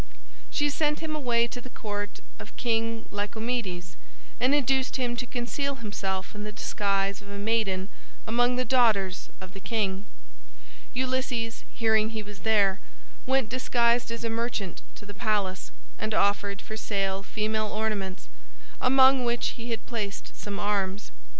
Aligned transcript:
She 0.49 0.71
sent 0.71 0.99
him 1.01 1.15
away 1.15 1.45
to 1.45 1.61
the 1.61 1.69
court 1.69 2.21
of 2.39 2.57
King 2.57 3.05
Lycomedes, 3.11 3.95
and 4.39 4.55
induced 4.55 4.95
him 4.95 5.15
to 5.17 5.27
conceal 5.27 5.75
himself 5.75 6.33
in 6.33 6.43
the 6.43 6.51
disguise 6.51 7.21
of 7.21 7.29
a 7.29 7.37
maiden 7.37 7.87
among 8.25 8.55
the 8.55 8.65
daughters 8.65 9.29
of 9.39 9.53
the 9.53 9.59
king. 9.59 10.07
Ulysses, 10.95 11.63
hearing 11.71 12.09
he 12.09 12.23
was 12.23 12.39
there, 12.39 12.79
went 13.27 13.49
disguised 13.49 14.09
as 14.09 14.23
a 14.23 14.29
merchant 14.31 14.81
to 14.95 15.05
the 15.05 15.13
palace 15.13 15.69
and 15.99 16.15
offered 16.15 16.63
for 16.63 16.75
sale 16.75 17.21
female 17.21 17.67
ornaments, 17.67 18.27
among 18.81 19.23
which 19.23 19.49
he 19.49 19.69
had 19.69 19.85
placed 19.85 20.35
some 20.35 20.59
arms. 20.59 21.11